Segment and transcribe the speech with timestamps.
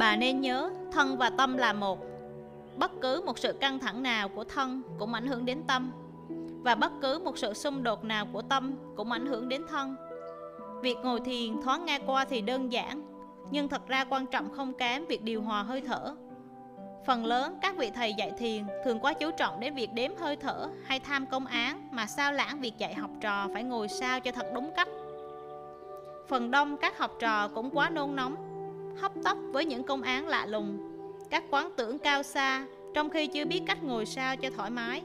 [0.00, 1.98] Bà nên nhớ, thân và tâm là một.
[2.76, 5.92] Bất cứ một sự căng thẳng nào của thân cũng ảnh hưởng đến tâm
[6.62, 9.96] và bất cứ một sự xung đột nào của tâm cũng ảnh hưởng đến thân.
[10.82, 13.02] Việc ngồi thiền thoáng nghe qua thì đơn giản,
[13.50, 16.14] nhưng thật ra quan trọng không kém việc điều hòa hơi thở.
[17.06, 20.36] Phần lớn các vị thầy dạy thiền thường quá chú trọng đến việc đếm hơi
[20.36, 24.20] thở hay tham công án mà sao lãng việc dạy học trò phải ngồi sao
[24.20, 24.88] cho thật đúng cách.
[26.28, 28.49] Phần đông các học trò cũng quá nôn nóng,
[28.98, 30.78] hấp tấp với những công án lạ lùng,
[31.30, 35.02] các quán tưởng cao xa trong khi chưa biết cách ngồi sao cho thoải mái.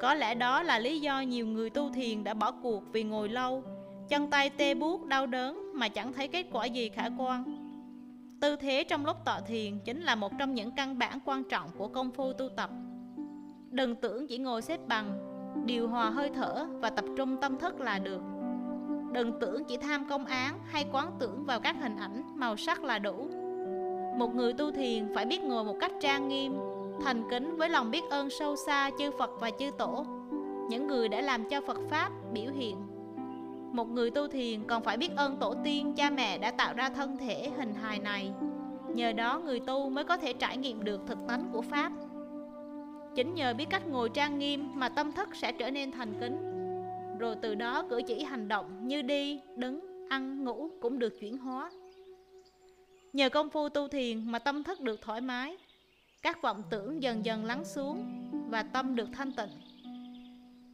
[0.00, 3.28] Có lẽ đó là lý do nhiều người tu thiền đã bỏ cuộc vì ngồi
[3.28, 3.62] lâu,
[4.08, 7.44] chân tay tê buốt đau đớn mà chẳng thấy kết quả gì khả quan.
[8.40, 11.70] Tư thế trong lúc tọa thiền chính là một trong những căn bản quan trọng
[11.78, 12.70] của công phu tu tập.
[13.70, 15.18] Đừng tưởng chỉ ngồi xếp bằng,
[15.66, 18.20] điều hòa hơi thở và tập trung tâm thức là được.
[19.12, 22.84] Đừng tưởng chỉ tham công án hay quán tưởng vào các hình ảnh, màu sắc
[22.84, 23.28] là đủ.
[24.18, 26.54] Một người tu thiền phải biết ngồi một cách trang nghiêm,
[27.04, 30.06] thành kính với lòng biết ơn sâu xa chư Phật và chư Tổ,
[30.68, 32.76] những người đã làm cho Phật Pháp biểu hiện.
[33.72, 36.88] Một người tu thiền còn phải biết ơn tổ tiên, cha mẹ đã tạo ra
[36.88, 38.32] thân thể hình hài này.
[38.88, 41.92] Nhờ đó người tu mới có thể trải nghiệm được thực tánh của Pháp.
[43.14, 46.51] Chính nhờ biết cách ngồi trang nghiêm mà tâm thức sẽ trở nên thành kính.
[47.22, 51.38] Rồi từ đó cử chỉ hành động như đi, đứng, ăn, ngủ cũng được chuyển
[51.38, 51.70] hóa.
[53.12, 55.56] Nhờ công phu tu thiền mà tâm thức được thoải mái,
[56.22, 58.06] các vọng tưởng dần dần lắng xuống
[58.50, 59.50] và tâm được thanh tịnh.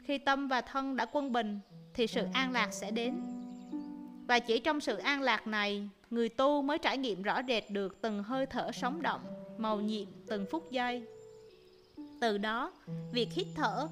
[0.04, 1.60] Khi tâm và thân đã quân bình
[1.94, 3.20] thì sự an lạc sẽ đến.
[4.28, 8.00] Và chỉ trong sự an lạc này, người tu mới trải nghiệm rõ rệt được
[8.00, 9.20] từng hơi thở sống động,
[9.58, 11.06] màu nhiệm từng phút giây.
[12.20, 12.72] Từ đó,
[13.12, 13.88] việc hít thở,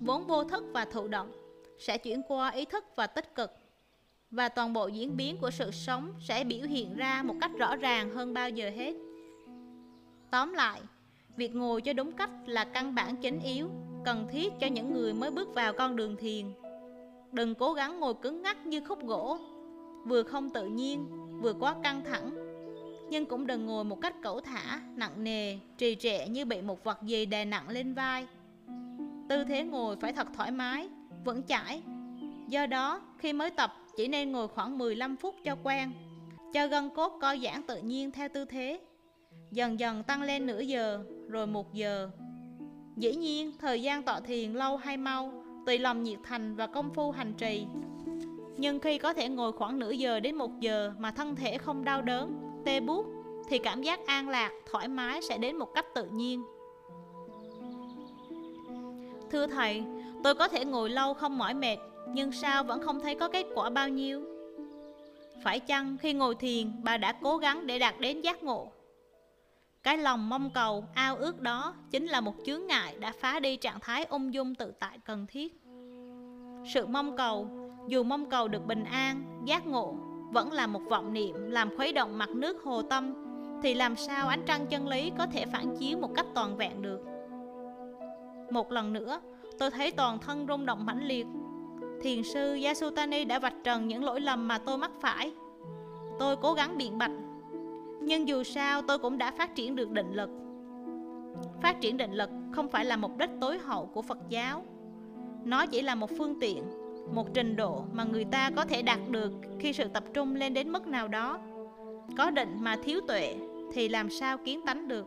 [0.00, 1.39] vốn vô thức và thụ động,
[1.80, 3.52] sẽ chuyển qua ý thức và tích cực.
[4.30, 7.76] Và toàn bộ diễn biến của sự sống sẽ biểu hiện ra một cách rõ
[7.76, 8.94] ràng hơn bao giờ hết.
[10.30, 10.80] Tóm lại,
[11.40, 13.68] Việc ngồi cho đúng cách là căn bản chính yếu,
[14.04, 16.46] cần thiết cho những người mới bước vào con đường thiền.
[17.32, 19.38] Đừng cố gắng ngồi cứng ngắc như khúc gỗ,
[20.06, 21.06] vừa không tự nhiên,
[21.42, 22.30] vừa quá căng thẳng.
[23.10, 26.84] Nhưng cũng đừng ngồi một cách cẩu thả, nặng nề, trì trệ như bị một
[26.84, 28.26] vật gì đè nặng lên vai.
[29.28, 30.88] Tư thế ngồi phải thật thoải mái,
[31.24, 31.82] vững chãi.
[32.48, 35.92] Do đó, khi mới tập, chỉ nên ngồi khoảng 15 phút cho quen,
[36.52, 38.80] cho gân cốt co giãn tự nhiên theo tư thế
[39.50, 42.10] dần dần tăng lên nửa giờ, rồi một giờ.
[42.96, 45.32] Dĩ nhiên, thời gian tọa thiền lâu hay mau,
[45.66, 47.66] tùy lòng nhiệt thành và công phu hành trì.
[48.56, 51.84] Nhưng khi có thể ngồi khoảng nửa giờ đến một giờ mà thân thể không
[51.84, 53.06] đau đớn, tê buốt,
[53.48, 56.42] thì cảm giác an lạc, thoải mái sẽ đến một cách tự nhiên.
[59.30, 59.82] Thưa Thầy,
[60.24, 61.76] tôi có thể ngồi lâu không mỏi mệt,
[62.08, 64.22] nhưng sao vẫn không thấy có kết quả bao nhiêu?
[65.44, 68.72] Phải chăng khi ngồi thiền, bà đã cố gắng để đạt đến giác ngộ?
[69.82, 73.56] Cái lòng mong cầu, ao ước đó chính là một chướng ngại đã phá đi
[73.56, 75.60] trạng thái ung dung tự tại cần thiết.
[76.74, 77.48] Sự mong cầu,
[77.88, 79.94] dù mong cầu được bình an, giác ngộ,
[80.32, 83.14] vẫn là một vọng niệm làm khuấy động mặt nước hồ tâm,
[83.62, 86.82] thì làm sao ánh trăng chân lý có thể phản chiếu một cách toàn vẹn
[86.82, 87.00] được.
[88.50, 89.20] Một lần nữa,
[89.60, 91.26] tôi thấy toàn thân rung động mãnh liệt.
[92.02, 95.32] Thiền sư Yasutani đã vạch trần những lỗi lầm mà tôi mắc phải.
[96.18, 97.12] Tôi cố gắng biện bạch,
[98.00, 100.30] nhưng dù sao tôi cũng đã phát triển được định lực
[101.62, 104.64] Phát triển định lực không phải là mục đích tối hậu của Phật giáo
[105.44, 106.64] Nó chỉ là một phương tiện,
[107.14, 110.54] Một trình độ mà người ta có thể đạt được khi sự tập trung lên
[110.54, 111.38] đến mức nào đó
[112.16, 113.34] Có định mà thiếu tuệ
[113.72, 115.06] thì làm sao kiến tánh được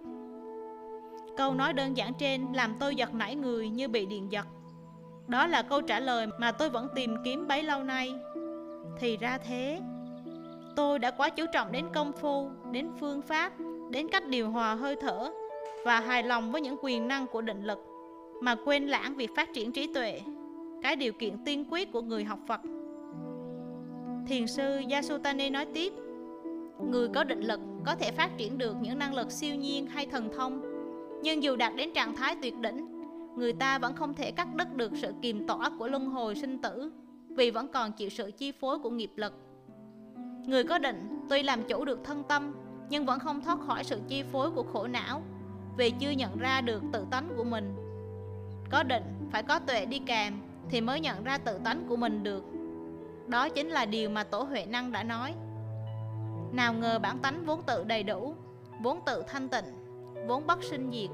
[1.37, 4.45] Câu nói đơn giản trên làm tôi giật nảy người như bị điện giật
[5.27, 8.13] Đó là câu trả lời mà tôi vẫn tìm kiếm bấy lâu nay
[8.99, 9.79] Thì ra thế
[10.75, 13.53] Tôi đã quá chú trọng đến công phu, đến phương pháp,
[13.89, 15.31] đến cách điều hòa hơi thở
[15.85, 17.79] và hài lòng với những quyền năng của định lực
[18.41, 20.21] mà quên lãng việc phát triển trí tuệ,
[20.81, 22.61] cái điều kiện tiên quyết của người học Phật.
[24.27, 25.93] Thiền sư Yasutani nói tiếp,
[26.91, 30.05] người có định lực có thể phát triển được những năng lực siêu nhiên hay
[30.05, 30.72] thần thông,
[31.23, 32.87] nhưng dù đạt đến trạng thái tuyệt đỉnh,
[33.35, 36.61] người ta vẫn không thể cắt đứt được sự kiềm tỏa của luân hồi sinh
[36.61, 36.91] tử,
[37.29, 39.33] vì vẫn còn chịu sự chi phối của nghiệp lực.
[40.45, 42.55] Người có định tuy làm chủ được thân tâm
[42.89, 45.21] Nhưng vẫn không thoát khỏi sự chi phối của khổ não
[45.77, 47.75] Vì chưa nhận ra được tự tánh của mình.
[48.71, 50.33] Có định phải có tuệ đi kèm
[50.69, 52.43] Thì mới nhận ra tự tánh của mình được.
[53.27, 55.33] Đó chính là điều mà Tổ Huệ Năng đã nói.
[56.51, 58.35] Nào ngờ bản tánh vốn tự đầy đủ
[58.81, 59.82] Vốn tự thanh tịnh
[60.27, 61.09] Vốn bất sinh diệt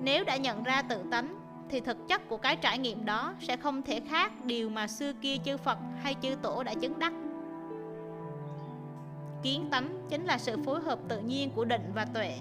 [0.00, 1.38] Nếu đã nhận ra tự tánh
[1.70, 5.12] thì thực chất của cái trải nghiệm đó sẽ không thể khác điều mà xưa
[5.12, 7.12] kia chư Phật hay chư Tổ đã chứng đắc.
[9.42, 12.34] Kiến tánh chính là sự phối hợp tự nhiên của định và tuệ.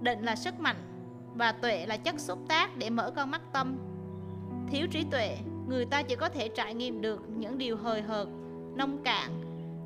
[0.00, 0.76] Định là sức mạnh
[1.34, 3.78] và tuệ là chất xúc tác để mở con mắt tâm.
[4.70, 5.36] Thiếu trí tuệ,
[5.68, 8.28] người ta chỉ có thể trải nghiệm được những điều hời hợt,
[8.74, 9.30] nông cạn,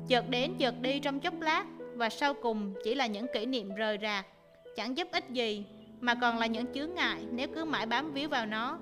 [0.07, 1.65] chợt đến chợt đi trong chốc lát
[1.95, 4.25] và sau cùng chỉ là những kỷ niệm rời rạc,
[4.75, 5.65] chẳng giúp ích gì,
[6.01, 8.79] mà còn là những chướng ngại nếu cứ mãi bám víu vào nó.